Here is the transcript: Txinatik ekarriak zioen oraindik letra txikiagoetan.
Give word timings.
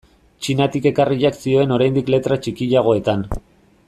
Txinatik 0.45 0.87
ekarriak 0.91 1.37
zioen 1.43 1.73
oraindik 1.77 2.09
letra 2.15 2.39
txikiagoetan. 2.47 3.23